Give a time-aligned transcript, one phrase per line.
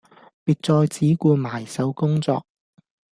[0.45, 2.43] 別再只顧埋首工作